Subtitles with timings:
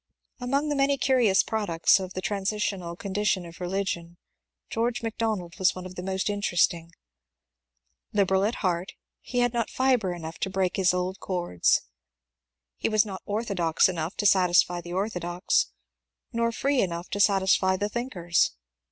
[0.39, 4.17] Among the many curious products of the transitional con dition of religion
[4.67, 6.89] George Macdonald was one of the most in teresting.
[8.11, 11.81] Liberal at heart, he had not fibre enough to break his old cords.
[12.77, 15.67] He was not orthodox enough to satisfy the orthodox,
[16.33, 18.53] nor free enough to satisfy the thinkers.